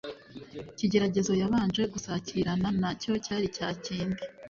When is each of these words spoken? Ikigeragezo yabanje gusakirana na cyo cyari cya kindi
Ikigeragezo 0.71 1.31
yabanje 1.41 1.81
gusakirana 1.93 2.67
na 2.81 2.91
cyo 3.01 3.13
cyari 3.25 3.45
cya 3.55 3.69
kindi 3.83 4.21